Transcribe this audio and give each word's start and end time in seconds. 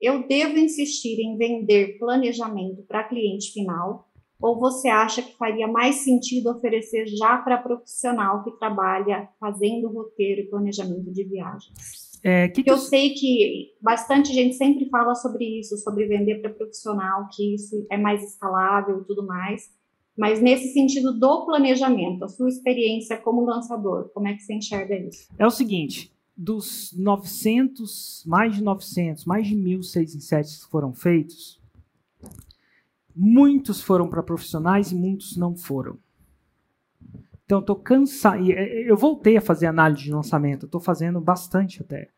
eu 0.00 0.26
devo 0.26 0.56
insistir 0.58 1.20
em 1.20 1.36
vender 1.36 1.98
planejamento 1.98 2.82
para 2.82 3.04
cliente 3.04 3.52
final? 3.52 4.08
Ou 4.40 4.58
você 4.58 4.88
acha 4.88 5.20
que 5.20 5.36
faria 5.36 5.66
mais 5.66 5.96
sentido 5.96 6.50
oferecer 6.50 7.06
já 7.08 7.38
para 7.38 7.58
profissional 7.58 8.44
que 8.44 8.52
trabalha 8.52 9.28
fazendo 9.40 9.88
roteiro 9.88 10.42
e 10.42 10.48
planejamento 10.48 11.12
de 11.12 11.24
viagens? 11.24 12.08
É, 12.22 12.48
que 12.48 12.62
que 12.62 12.70
eu 12.70 12.78
sei 12.78 13.10
que 13.14 13.72
bastante 13.80 14.32
gente 14.32 14.54
sempre 14.54 14.88
fala 14.88 15.14
sobre 15.14 15.44
isso, 15.58 15.76
sobre 15.78 16.06
vender 16.06 16.40
para 16.40 16.52
profissional, 16.52 17.28
que 17.32 17.54
isso 17.54 17.86
é 17.90 17.96
mais 17.96 18.22
escalável 18.22 19.00
e 19.00 19.04
tudo 19.04 19.26
mais. 19.26 19.70
Mas 20.16 20.40
nesse 20.40 20.72
sentido 20.72 21.16
do 21.16 21.46
planejamento, 21.46 22.24
a 22.24 22.28
sua 22.28 22.48
experiência 22.48 23.16
como 23.16 23.44
lançador, 23.44 24.10
como 24.12 24.26
é 24.26 24.34
que 24.34 24.42
você 24.42 24.54
enxerga 24.54 24.96
isso? 24.96 25.28
É 25.38 25.46
o 25.46 25.50
seguinte, 25.50 26.12
dos 26.38 26.92
900, 26.96 28.22
mais 28.24 28.54
de 28.54 28.62
900, 28.62 29.24
mais 29.24 29.48
de 29.48 29.56
mil 29.56 29.82
6 29.82 30.14
em 30.14 30.20
7 30.20 30.60
que 30.60 30.70
foram 30.70 30.94
feitos, 30.94 31.60
muitos 33.14 33.82
foram 33.82 34.08
para 34.08 34.22
profissionais 34.22 34.92
e 34.92 34.94
muitos 34.94 35.36
não 35.36 35.56
foram. 35.56 35.98
Então, 37.44 37.58
estou 37.58 37.74
cansado. 37.74 38.48
É, 38.52 38.88
eu 38.88 38.96
voltei 38.96 39.36
a 39.36 39.40
fazer 39.40 39.66
análise 39.66 40.04
de 40.04 40.12
lançamento, 40.12 40.66
estou 40.66 40.80
fazendo 40.80 41.20
bastante 41.20 41.82
até. 41.82 42.08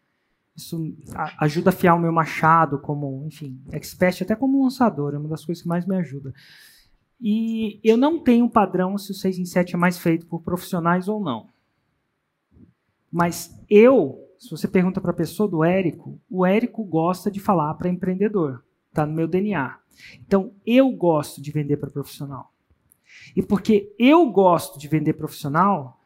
Isso 0.55 0.95
ajuda 1.39 1.71
a 1.71 1.73
afiar 1.73 1.97
o 1.97 2.01
meu 2.01 2.13
machado 2.13 2.79
como, 2.79 3.25
enfim, 3.27 3.59
expert, 3.73 4.21
até 4.21 4.37
como 4.37 4.63
lançador, 4.63 5.15
é 5.15 5.19
uma 5.19 5.29
das 5.29 5.45
coisas 5.45 5.63
que 5.63 5.69
mais 5.69 5.87
me 5.87 5.97
ajuda. 5.97 6.35
E 7.19 7.81
eu 7.83 7.97
não 7.97 8.19
tenho 8.19 8.51
padrão 8.51 8.99
se 8.99 9.13
o 9.13 9.15
6 9.15 9.39
em 9.39 9.45
7 9.47 9.77
é 9.77 9.79
mais 9.79 9.97
feito 9.97 10.27
por 10.27 10.43
profissionais 10.43 11.09
ou 11.09 11.23
não. 11.23 11.47
Mas 13.11 13.59
eu, 13.69 14.19
se 14.39 14.51
você 14.51 14.69
pergunta 14.69 15.01
para 15.01 15.11
a 15.11 15.15
pessoa 15.15 15.49
do 15.49 15.65
Érico, 15.65 16.21
o 16.31 16.47
Érico 16.47 16.85
gosta 16.85 17.31
de 17.31 17.41
falar 17.41 17.75
para 17.75 17.89
empreendedor. 17.89 18.65
Está 18.89 19.05
no 19.05 19.13
meu 19.13 19.27
DNA. 19.27 19.79
Então, 20.27 20.53
eu 20.65 20.91
gosto 20.91 21.41
de 21.41 21.51
vender 21.51 21.77
para 21.77 21.91
profissional. 21.91 22.53
E 23.35 23.43
porque 23.43 23.95
eu 23.99 24.31
gosto 24.31 24.79
de 24.79 24.89
vender 24.89 25.15
profissional, 25.15 26.01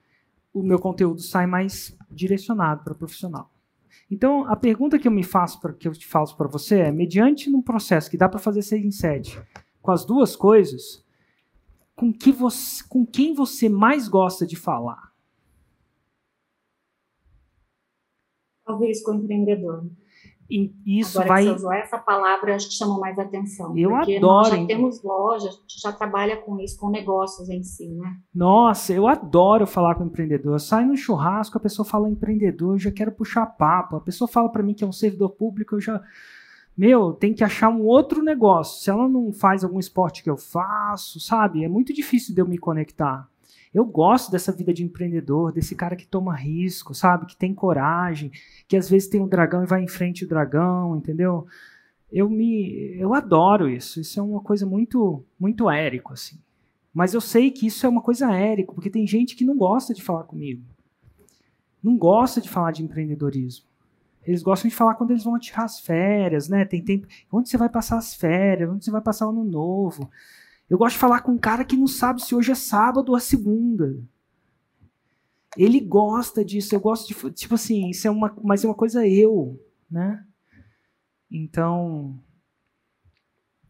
o 0.53 0.63
meu 0.63 0.79
conteúdo 0.79 1.21
sai 1.21 1.47
mais 1.47 1.97
direcionado 2.11 2.85
para 2.85 2.95
profissional. 2.95 3.51
Então, 4.11 4.47
a 4.47 4.57
pergunta 4.57 4.99
que 4.99 5.09
eu 5.09 5.13
me 5.13 5.23
faço, 5.23 5.61
que 5.75 5.89
eu 5.89 5.93
te 5.93 6.07
faço 6.07 6.37
para 6.37 6.49
você 6.49 6.81
é, 6.81 6.93
mediante 6.93 7.51
num 7.51 7.63
processo 7.63 8.11
que 8.11 8.17
dá 8.17 8.29
para 8.29 8.39
fazer 8.39 8.63
6 8.63 8.85
em 8.85 8.91
7, 8.91 9.41
com 9.81 9.91
as 9.91 10.05
duas 10.05 10.37
coisas, 10.37 11.05
com, 11.97 12.13
que 12.13 12.31
você, 12.31 12.85
com 12.89 13.07
quem 13.07 13.35
você 13.35 13.69
mais 13.69 14.09
gosta 14.09 14.47
de 14.47 14.57
falar? 14.57 15.14
Talvez 18.65 19.03
com 19.03 19.13
o 19.13 19.15
empreendedor. 19.17 19.85
E 20.51 20.73
isso 20.87 21.19
Agora 21.19 21.29
vai. 21.29 21.43
Que 21.43 21.49
você 21.49 21.57
usou 21.57 21.73
essa 21.73 21.99
palavra, 21.99 22.55
acho 22.55 22.69
que 22.69 22.75
chama 22.75 22.99
mais 22.99 23.19
atenção. 23.19 23.77
Eu 23.77 23.91
porque 23.91 24.17
adoro. 24.17 24.33
Nós 24.33 24.49
já 24.49 24.67
temos 24.67 25.03
lojas, 25.03 25.55
a 25.55 25.61
gente 25.61 25.81
já 25.81 25.93
trabalha 25.93 26.37
com 26.37 26.61
isso, 26.61 26.79
com 26.79 26.91
negócios 26.91 27.49
em 27.49 27.63
si, 27.63 27.89
né? 27.89 28.19
Nossa, 28.35 28.93
eu 28.93 29.07
adoro 29.07 29.67
falar 29.67 29.95
com 29.95 30.05
empreendedor. 30.05 30.61
Sai 30.61 30.85
no 30.85 30.97
churrasco, 30.97 31.57
a 31.57 31.61
pessoa 31.61 31.87
fala 31.87 32.11
empreendedor, 32.11 32.75
eu 32.75 32.79
já 32.79 32.91
quero 32.91 33.13
puxar 33.13 33.47
papo. 33.47 33.97
A 33.97 34.01
pessoa 34.01 34.29
fala 34.29 34.51
para 34.51 34.63
mim 34.63 34.75
que 34.75 34.85
é 34.85 34.87
um 34.87 34.93
servidor 34.93 35.31
público, 35.31 35.77
eu 35.77 35.81
já 35.81 36.03
meu, 36.77 37.13
tem 37.13 37.33
que 37.33 37.45
achar 37.45 37.69
um 37.69 37.83
outro 37.83 38.23
negócio. 38.23 38.83
Se 38.83 38.91
ela 38.91 39.09
não 39.09 39.33
faz 39.33 39.63
algum 39.63 39.79
esporte 39.79 40.23
que 40.23 40.31
eu 40.31 40.37
faço, 40.37 41.21
sabe? 41.21 41.65
É 41.65 41.69
muito 41.69 41.93
difícil 41.93 42.35
de 42.35 42.41
eu 42.41 42.49
me 42.49 42.59
conectar. 42.59 43.29
Eu 43.75 43.85
gosto 43.85 44.31
dessa 44.31 44.53
vida 44.53 44.73
de 44.73 44.85
empreendedor, 44.85 45.53
desse 45.53 45.75
cara 45.75 45.97
que 45.97 46.07
toma 46.07 46.35
risco, 46.35 46.95
sabe? 46.95 47.27
Que 47.27 47.37
tem 47.37 47.53
coragem, 47.53 48.31
que 48.69 48.77
às 48.77 48.89
vezes 48.89 49.09
tem 49.09 49.21
um 49.21 49.27
dragão 49.27 49.65
e 49.65 49.67
vai 49.67 49.83
em 49.83 49.89
frente 49.89 50.25
o 50.25 50.29
dragão, 50.29 50.97
entendeu? 50.97 51.45
Eu 52.13 52.31
me 52.31 52.97
eu 52.97 53.13
adoro 53.13 53.69
isso. 53.69 54.01
Isso 54.01 54.21
é 54.21 54.23
uma 54.23 54.41
coisa 54.41 54.65
muito 54.65 55.25
muito 55.39 55.69
érico 55.69 56.13
assim. 56.13 56.39
Mas 56.93 57.13
eu 57.13 57.21
sei 57.21 57.51
que 57.51 57.67
isso 57.67 57.85
é 57.85 57.89
uma 57.89 58.01
coisa 58.01 58.33
érico, 58.33 58.75
porque 58.75 58.89
tem 58.89 59.05
gente 59.05 59.35
que 59.35 59.45
não 59.45 59.57
gosta 59.57 59.93
de 59.93 60.03
falar 60.03 60.23
comigo. 60.23 60.63
Não 61.83 61.99
gosta 61.99 62.41
de 62.41 62.49
falar 62.49 62.71
de 62.71 62.85
empreendedorismo. 62.85 63.67
Eles 64.25 64.43
gostam 64.43 64.69
de 64.69 64.75
falar 64.75 64.95
quando 64.95 65.11
eles 65.11 65.25
vão 65.25 65.39
tirar 65.39 65.65
as 65.65 65.81
férias, 65.81 66.49
né? 66.49 66.65
Tem 66.65 66.83
tempo. 66.83 67.07
Onde 67.31 67.49
você 67.49 67.59
vai 67.59 67.69
passar 67.69 67.99
as 67.99 68.15
férias? 68.15 68.71
Onde 68.71 68.85
você 68.85 68.91
vai 68.91 69.03
passar 69.03 69.27
o 69.27 69.31
ano 69.31 69.45
novo? 69.45 70.09
Eu 70.69 70.79
gosto 70.79 70.95
de 70.95 71.01
falar 71.01 71.21
com 71.21 71.33
um 71.33 71.39
cara 71.39 71.65
que 71.65 71.77
não 71.77 71.87
sabe 71.87 72.23
se 72.23 72.35
hoje 72.35 72.53
é 72.53 72.55
sábado 72.55 73.13
ou 73.13 73.21
segunda. 73.21 74.03
Ele 75.57 75.81
gosta 75.81 76.45
disso. 76.45 76.75
Eu 76.75 76.81
gosto 76.81 77.09
de. 77.09 77.31
Tipo 77.33 77.55
assim, 77.55 77.91
isso 77.91 78.07
é 78.07 78.11
uma. 78.11 78.35
Mas 78.43 78.65
é 78.65 78.69
uma 78.69 78.75
coisa 78.75 79.07
eu, 79.07 79.61
né? 79.91 80.25
Então. 81.31 82.19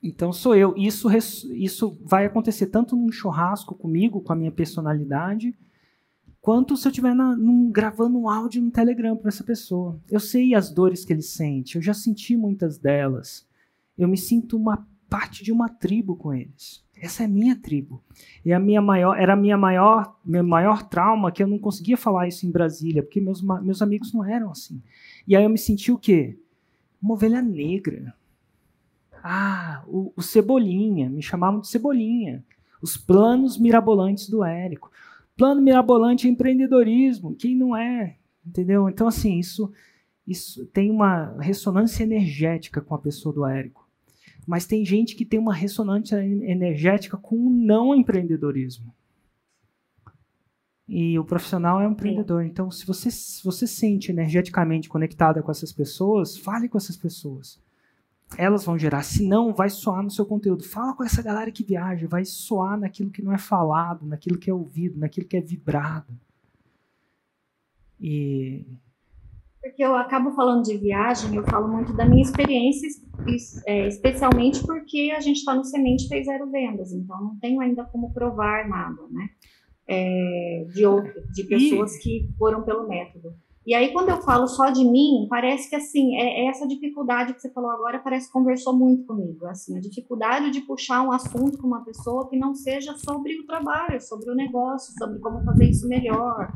Então 0.02 0.32
sou 0.32 0.54
eu. 0.54 0.74
Isso, 0.76 1.08
isso 1.54 1.98
vai 2.02 2.26
acontecer 2.26 2.66
tanto 2.66 2.94
num 2.94 3.10
churrasco 3.10 3.74
comigo, 3.74 4.20
com 4.20 4.32
a 4.32 4.36
minha 4.36 4.52
personalidade, 4.52 5.56
quanto 6.42 6.76
se 6.76 6.86
eu 6.86 6.90
estiver 6.90 7.14
gravando 7.70 8.18
um 8.18 8.28
áudio 8.28 8.60
no 8.60 8.70
Telegram 8.70 9.16
para 9.16 9.28
essa 9.28 9.42
pessoa. 9.42 9.98
Eu 10.10 10.20
sei 10.20 10.54
as 10.54 10.70
dores 10.70 11.06
que 11.06 11.12
ele 11.14 11.22
sente, 11.22 11.76
eu 11.76 11.82
já 11.82 11.94
senti 11.94 12.36
muitas 12.36 12.76
delas. 12.76 13.46
Eu 13.96 14.06
me 14.06 14.18
sinto 14.18 14.58
uma 14.58 14.86
parte 15.14 15.44
de 15.44 15.52
uma 15.52 15.68
tribo 15.68 16.16
com 16.16 16.34
eles. 16.34 16.84
Essa 16.96 17.22
é 17.22 17.28
minha 17.28 17.54
tribo. 17.54 18.02
E 18.44 18.52
a 18.52 18.58
minha 18.58 18.82
maior, 18.82 19.16
era 19.16 19.34
a 19.34 19.36
minha 19.36 19.56
maior, 19.56 20.18
meu 20.24 20.42
maior 20.42 20.82
trauma 20.88 21.30
que 21.30 21.40
eu 21.40 21.46
não 21.46 21.56
conseguia 21.56 21.96
falar 21.96 22.26
isso 22.26 22.44
em 22.44 22.50
Brasília, 22.50 23.00
porque 23.00 23.20
meus, 23.20 23.40
meus 23.40 23.80
amigos 23.80 24.12
não 24.12 24.24
eram 24.24 24.50
assim. 24.50 24.82
E 25.24 25.36
aí 25.36 25.44
eu 25.44 25.48
me 25.48 25.56
senti 25.56 25.92
o 25.92 25.98
quê? 25.98 26.36
Uma 27.00 27.14
ovelha 27.14 27.40
negra. 27.40 28.12
Ah, 29.22 29.84
o, 29.86 30.12
o 30.16 30.20
Cebolinha, 30.20 31.08
me 31.08 31.22
chamavam 31.22 31.60
de 31.60 31.68
Cebolinha. 31.68 32.44
Os 32.82 32.96
planos 32.96 33.56
mirabolantes 33.56 34.28
do 34.28 34.42
Érico. 34.42 34.90
Plano 35.36 35.62
mirabolante 35.62 36.26
é 36.26 36.30
empreendedorismo. 36.30 37.36
Quem 37.36 37.54
não 37.54 37.76
é? 37.76 38.16
Entendeu? 38.44 38.88
Então, 38.88 39.06
assim, 39.06 39.38
isso, 39.38 39.72
isso 40.26 40.66
tem 40.66 40.90
uma 40.90 41.36
ressonância 41.38 42.02
energética 42.02 42.80
com 42.80 42.96
a 42.96 42.98
pessoa 42.98 43.32
do 43.32 43.46
Érico. 43.46 43.83
Mas 44.46 44.66
tem 44.66 44.84
gente 44.84 45.14
que 45.14 45.24
tem 45.24 45.38
uma 45.38 45.54
ressonância 45.54 46.24
energética 46.24 47.16
com 47.16 47.36
o 47.36 47.50
não 47.50 47.94
empreendedorismo. 47.94 48.94
E 50.86 51.18
o 51.18 51.24
profissional 51.24 51.80
é 51.80 51.88
um 51.88 51.92
empreendedor. 51.92 52.44
Então, 52.44 52.70
se 52.70 52.86
você, 52.86 53.10
se 53.10 53.42
você 53.42 53.66
sente 53.66 54.10
energeticamente 54.10 54.88
conectada 54.88 55.42
com 55.42 55.50
essas 55.50 55.72
pessoas, 55.72 56.36
fale 56.36 56.68
com 56.68 56.76
essas 56.76 56.96
pessoas 56.96 57.58
elas 58.36 58.64
vão 58.64 58.78
gerar. 58.78 59.02
Se 59.02 59.26
não, 59.26 59.52
vai 59.52 59.68
soar 59.68 60.02
no 60.02 60.10
seu 60.10 60.26
conteúdo. 60.26 60.64
Fala 60.64 60.94
com 60.94 61.04
essa 61.04 61.22
galera 61.22 61.50
que 61.50 61.62
viaja, 61.62 62.06
vai 62.06 62.24
soar 62.24 62.78
naquilo 62.78 63.10
que 63.10 63.22
não 63.22 63.32
é 63.32 63.38
falado, 63.38 64.06
naquilo 64.06 64.38
que 64.38 64.50
é 64.50 64.54
ouvido, 64.54 64.98
naquilo 64.98 65.26
que 65.26 65.36
é 65.36 65.40
vibrado. 65.40 66.18
E 68.00 68.66
porque 69.64 69.82
eu 69.82 69.94
acabo 69.94 70.30
falando 70.32 70.62
de 70.62 70.76
viagem, 70.76 71.34
eu 71.34 71.42
falo 71.44 71.68
muito 71.68 71.94
da 71.94 72.04
minha 72.04 72.20
experiência, 72.20 72.86
é, 73.66 73.88
especialmente 73.88 74.62
porque 74.62 75.10
a 75.16 75.20
gente 75.20 75.38
está 75.38 75.54
no 75.54 75.64
Semente 75.64 76.06
fez 76.06 76.26
zero 76.26 76.50
vendas, 76.50 76.92
então 76.92 77.18
não 77.18 77.38
tenho 77.40 77.58
ainda 77.62 77.82
como 77.84 78.12
provar 78.12 78.68
nada, 78.68 79.00
né? 79.10 79.30
É, 79.88 80.66
de 80.68 80.84
outro, 80.84 81.12
de 81.32 81.44
pessoas 81.44 81.96
e... 81.96 82.02
que 82.02 82.28
foram 82.38 82.62
pelo 82.62 82.86
método. 82.86 83.32
E 83.66 83.74
aí, 83.74 83.90
quando 83.94 84.10
eu 84.10 84.20
falo 84.20 84.46
só 84.46 84.68
de 84.68 84.84
mim, 84.84 85.26
parece 85.30 85.70
que, 85.70 85.76
assim, 85.76 86.14
é, 86.16 86.44
é 86.44 86.48
essa 86.48 86.68
dificuldade 86.68 87.32
que 87.32 87.40
você 87.40 87.50
falou 87.50 87.70
agora 87.70 87.98
parece 87.98 88.26
que 88.26 88.32
conversou 88.34 88.76
muito 88.76 89.06
comigo, 89.06 89.46
assim, 89.46 89.78
a 89.78 89.80
dificuldade 89.80 90.50
de 90.50 90.60
puxar 90.60 91.00
um 91.00 91.10
assunto 91.10 91.56
com 91.56 91.66
uma 91.66 91.82
pessoa 91.82 92.28
que 92.28 92.36
não 92.36 92.54
seja 92.54 92.94
sobre 92.98 93.40
o 93.40 93.46
trabalho, 93.46 93.98
sobre 94.02 94.30
o 94.30 94.34
negócio, 94.34 94.92
sobre 94.98 95.18
como 95.20 95.42
fazer 95.42 95.70
isso 95.70 95.88
melhor, 95.88 96.52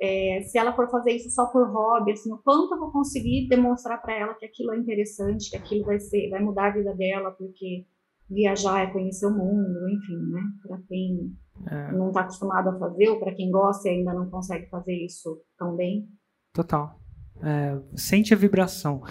é, 0.00 0.42
se 0.42 0.56
ela 0.56 0.72
for 0.74 0.90
fazer 0.90 1.12
isso 1.12 1.30
só 1.30 1.46
por 1.46 1.70
hobby, 1.70 2.12
assim, 2.12 2.32
o 2.32 2.38
quanto 2.38 2.74
eu 2.74 2.80
vou 2.80 2.90
conseguir 2.90 3.46
demonstrar 3.48 4.00
para 4.00 4.14
ela 4.14 4.34
que 4.34 4.46
aquilo 4.46 4.72
é 4.72 4.78
interessante, 4.78 5.50
que 5.50 5.56
aquilo 5.56 5.84
vai 5.84 6.00
ser, 6.00 6.30
vai 6.30 6.40
mudar 6.40 6.68
a 6.68 6.72
vida 6.72 6.94
dela, 6.94 7.30
porque 7.32 7.84
viajar 8.28 8.82
é 8.82 8.86
conhecer 8.90 9.26
o 9.26 9.36
mundo, 9.36 9.88
enfim, 9.90 10.16
né? 10.30 10.40
Para 10.66 10.78
quem 10.88 11.36
é. 11.70 11.92
não 11.92 12.08
está 12.08 12.20
acostumado 12.22 12.70
a 12.70 12.78
fazer, 12.78 13.10
ou 13.10 13.18
para 13.18 13.34
quem 13.34 13.50
gosta 13.50 13.88
e 13.88 13.92
ainda 13.92 14.14
não 14.14 14.30
consegue 14.30 14.70
fazer 14.70 14.94
isso 14.94 15.42
tão 15.58 15.76
bem. 15.76 16.08
Total. 16.54 16.98
É, 17.42 17.78
sente 17.94 18.32
a 18.32 18.36
vibração. 18.36 19.02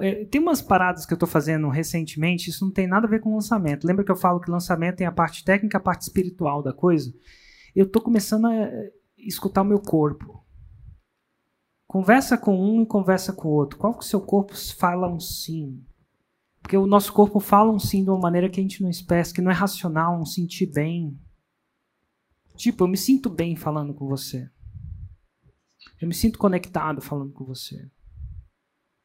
É, 0.00 0.24
tem 0.26 0.40
umas 0.40 0.62
paradas 0.62 1.04
que 1.04 1.12
eu 1.12 1.16
estou 1.16 1.28
fazendo 1.28 1.68
recentemente, 1.68 2.50
isso 2.50 2.64
não 2.64 2.72
tem 2.72 2.86
nada 2.86 3.06
a 3.06 3.10
ver 3.10 3.20
com 3.20 3.34
lançamento. 3.34 3.84
Lembra 3.84 4.04
que 4.04 4.12
eu 4.12 4.16
falo 4.16 4.40
que 4.40 4.50
lançamento 4.50 4.96
tem 4.96 5.06
a 5.08 5.12
parte 5.12 5.44
técnica, 5.44 5.78
a 5.78 5.80
parte 5.80 6.02
espiritual 6.02 6.62
da 6.62 6.72
coisa? 6.72 7.12
Eu 7.74 7.86
estou 7.86 8.00
começando 8.00 8.46
a 8.46 8.70
escutar 9.26 9.62
o 9.62 9.66
meu 9.66 9.80
corpo. 9.80 10.44
Conversa 11.86 12.36
com 12.36 12.58
um 12.58 12.82
e 12.82 12.86
conversa 12.86 13.32
com 13.32 13.48
o 13.48 13.52
outro. 13.52 13.78
Qual 13.78 13.94
que 13.94 14.04
o 14.04 14.06
seu 14.06 14.20
corpo 14.20 14.54
fala 14.54 15.08
um 15.08 15.20
sim? 15.20 15.84
Porque 16.60 16.76
o 16.76 16.86
nosso 16.86 17.12
corpo 17.12 17.38
fala 17.38 17.70
um 17.70 17.78
sim 17.78 18.02
de 18.02 18.10
uma 18.10 18.18
maneira 18.18 18.50
que 18.50 18.58
a 18.58 18.62
gente 18.62 18.82
não 18.82 18.90
espera, 18.90 19.32
que 19.32 19.40
não 19.40 19.50
é 19.50 19.54
racional, 19.54 20.20
um 20.20 20.26
sentir 20.26 20.66
bem. 20.66 21.16
Tipo, 22.56 22.84
eu 22.84 22.88
me 22.88 22.96
sinto 22.96 23.30
bem 23.30 23.54
falando 23.54 23.94
com 23.94 24.06
você. 24.06 24.50
Eu 26.00 26.08
me 26.08 26.14
sinto 26.14 26.38
conectado 26.38 27.00
falando 27.00 27.32
com 27.32 27.44
você. 27.44 27.88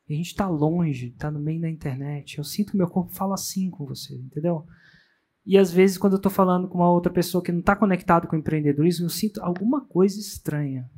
E 0.09 0.13
a 0.13 0.17
gente 0.17 0.27
está 0.27 0.47
longe, 0.47 1.07
está 1.07 1.29
no 1.29 1.39
meio 1.39 1.61
da 1.61 1.69
internet. 1.69 2.37
Eu 2.37 2.43
sinto 2.43 2.75
meu 2.75 2.89
corpo 2.89 3.13
fala 3.13 3.35
assim 3.35 3.69
com 3.69 3.85
você, 3.85 4.15
entendeu? 4.15 4.65
E 5.45 5.57
às 5.57 5.71
vezes, 5.71 5.97
quando 5.97 6.13
eu 6.13 6.17
estou 6.17 6.31
falando 6.31 6.67
com 6.67 6.77
uma 6.77 6.91
outra 6.91 7.11
pessoa 7.11 7.43
que 7.43 7.51
não 7.51 7.61
está 7.61 7.75
conectado 7.75 8.27
com 8.27 8.35
o 8.35 8.39
empreendedorismo, 8.39 9.05
eu 9.05 9.09
sinto 9.09 9.41
alguma 9.41 9.81
coisa 9.81 10.19
estranha. 10.19 10.89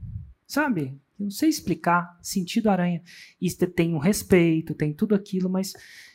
Sabe? 0.45 0.99
Eu 1.19 1.25
não 1.25 1.31
sei 1.31 1.49
explicar. 1.49 2.17
Sentido 2.21 2.69
aranha. 2.69 3.01
E 3.41 3.49
tem 3.49 3.93
um 3.93 3.99
respeito, 3.99 4.75
tem 4.75 4.93
tudo 4.93 5.15
aquilo, 5.15 5.49
mas 5.49 5.73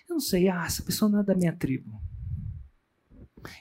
eu 0.08 0.14
não 0.14 0.20
sei. 0.20 0.48
Ah, 0.48 0.64
essa 0.66 0.82
pessoa 0.82 1.10
não 1.10 1.20
é 1.20 1.24
da 1.24 1.34
minha 1.34 1.52
tribo. 1.52 1.90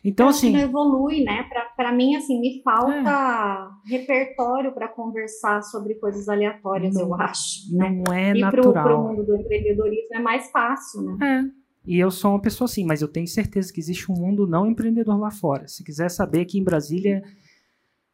Então, 0.04 0.28
assim. 0.28 0.52
não 0.52 0.60
evolui, 0.60 1.24
né? 1.24 1.48
Para 1.75 1.92
mim, 1.92 2.16
assim, 2.16 2.40
me 2.40 2.62
falta 2.64 3.72
é. 3.86 3.90
repertório 3.90 4.74
para 4.74 4.88
conversar 4.88 5.62
sobre 5.62 5.96
coisas 5.96 6.28
aleatórias, 6.28 6.96
não, 6.96 7.02
eu 7.04 7.16
acho. 7.16 7.74
Não 7.74 8.04
né? 8.10 8.31
é 8.31 8.36
e 8.36 8.42
natural. 8.42 8.72
E 8.72 8.74
para 8.74 8.98
o 8.98 9.08
mundo 9.08 9.25
do 9.25 9.36
empreendedorismo 9.36 10.16
é 10.16 10.19
mais 10.19 10.50
fácil, 10.52 11.02
né? 11.04 11.18
É. 11.22 11.56
E 11.88 11.98
eu 11.98 12.12
sou 12.12 12.31
uma 12.31 12.42
pessoa 12.42 12.66
assim, 12.66 12.84
mas 12.84 13.01
eu 13.01 13.07
tenho 13.07 13.25
certeza 13.25 13.72
que 13.72 13.80
existe 13.80 14.12
um 14.12 14.16
mundo 14.16 14.45
não 14.45 14.68
empreendedor 14.68 15.18
lá 15.18 15.31
fora. 15.31 15.69
Se 15.69 15.86
quiser 15.86 16.12
saber, 16.12 16.42
aqui 16.42 16.60
em 16.60 16.63
Brasília 16.63 17.24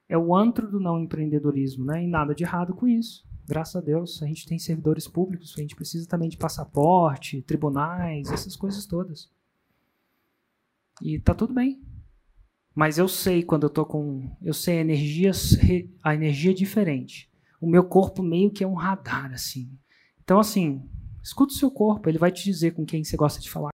é 0.08 0.16
o 0.16 0.36
antro 0.36 0.70
do 0.70 0.80
não 0.80 1.00
empreendedorismo, 1.00 1.84
né? 1.84 2.04
E 2.04 2.08
nada 2.08 2.36
de 2.36 2.44
errado 2.44 2.76
com 2.76 2.88
isso. 2.88 3.26
Graças 3.48 3.76
a 3.76 3.82
Deus, 3.82 4.22
a 4.22 4.28
gente 4.28 4.46
tem 4.46 4.60
servidores 4.60 5.08
públicos, 5.08 5.56
a 5.58 5.62
gente 5.62 5.76
precisa 5.76 6.08
também 6.08 6.30
de 6.30 6.38
passaporte, 6.38 7.42
tribunais, 7.42 8.32
essas 8.32 8.56
coisas 8.56 8.86
todas. 8.86 9.28
E 11.02 11.20
tá 11.20 11.34
tudo 11.34 11.52
bem. 11.52 11.82
Mas 12.76 13.00
eu 13.00 13.08
sei 13.08 13.42
quando 13.42 13.64
eu 13.64 13.72
tô 13.72 13.88
com. 13.88 14.30
Eu 14.40 14.54
sei 14.54 14.78
a 14.78 14.82
energia, 14.82 15.32
a 16.04 16.14
energia 16.14 16.52
é 16.52 16.54
diferente. 16.54 17.28
O 17.60 17.68
meu 17.68 17.84
corpo 17.84 18.22
meio 18.22 18.52
que 18.52 18.64
é 18.64 18.68
um 18.68 18.76
radar, 18.76 19.34
assim. 19.34 19.76
Então, 20.24 20.40
assim, 20.40 20.88
Escuta 21.24 21.54
o 21.54 21.56
seu 21.56 21.72
corpo, 21.72 22.10
ele 22.10 22.18
vai 22.18 22.32
te 22.32 22.44
dizer 22.44 22.72
com 22.72 22.86
quem 22.86 23.04
você 23.04 23.16
gosta 23.16 23.40
de 23.40 23.50
falar. 23.50 23.73